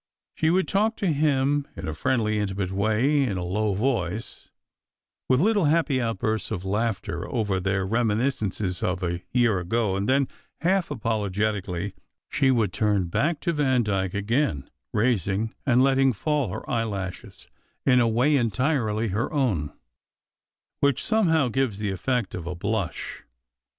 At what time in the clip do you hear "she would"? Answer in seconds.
0.33-0.67, 12.29-12.73